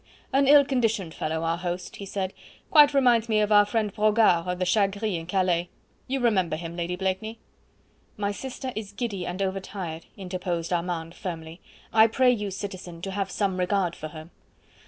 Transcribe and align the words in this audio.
"An 0.33 0.47
ill 0.47 0.65
conditioned 0.65 1.13
fellow, 1.13 1.43
our 1.43 1.59
host," 1.59 1.97
he 1.97 2.07
said 2.07 2.33
"quite 2.71 2.91
reminds 2.95 3.29
me 3.29 3.39
of 3.39 3.51
our 3.51 3.65
friend 3.67 3.93
Brogard 3.93 4.47
at 4.47 4.57
the 4.57 4.65
Chat 4.65 4.97
Gris 4.97 5.13
in 5.13 5.27
Calais. 5.27 5.69
You 6.07 6.19
remember 6.21 6.55
him, 6.55 6.75
Lady 6.75 6.95
Blakeney?" 6.95 7.37
"My 8.17 8.31
sister 8.31 8.73
is 8.75 8.93
giddy 8.93 9.27
and 9.27 9.43
over 9.43 9.59
tired," 9.59 10.07
interposed 10.17 10.73
Armand 10.73 11.13
firmly. 11.13 11.61
"I 11.93 12.07
pray 12.07 12.31
you, 12.31 12.49
citizen, 12.49 13.03
to 13.03 13.11
have 13.11 13.29
some 13.29 13.59
regard 13.59 13.95
for 13.95 14.07
her." 14.07 14.31